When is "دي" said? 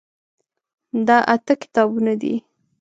2.21-2.35